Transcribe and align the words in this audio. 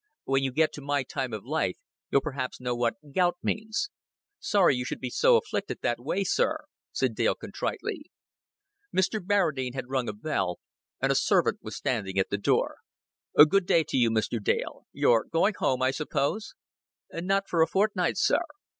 "When 0.23 0.41
you 0.41 0.51
get 0.51 0.73
to 0.73 0.81
my 0.81 1.03
time 1.03 1.31
of 1.31 1.45
life, 1.45 1.77
you'll 2.09 2.21
perhaps 2.21 2.59
know 2.59 2.75
what 2.75 3.13
gout 3.13 3.37
means." 3.43 3.91
"Sorry 4.39 4.75
you 4.75 4.83
should 4.83 4.99
be 4.99 5.13
afflicted 5.23 5.77
that 5.83 5.99
way, 5.99 6.23
sir," 6.23 6.61
said 6.91 7.13
Dale 7.13 7.35
contritely. 7.35 8.09
Mr. 8.91 9.23
Barradine 9.23 9.75
had 9.75 9.89
rung 9.89 10.09
a 10.09 10.13
bell, 10.13 10.59
and 10.99 11.11
a 11.11 11.13
servant 11.13 11.59
was 11.61 11.75
standing 11.75 12.17
at 12.17 12.31
the 12.31 12.39
door. 12.39 12.79
"Good 13.47 13.67
day 13.67 13.83
to 13.89 13.97
you, 13.97 14.09
Mr. 14.09 14.43
Dale. 14.43 14.87
You're 14.91 15.25
going 15.25 15.53
home, 15.59 15.83
I 15.83 15.91
suppose?" 15.91 16.55
"Not 17.13 17.47
for 17.47 17.61
a 17.61 17.67
fortnight, 17.67 18.17
sir." 18.17 18.41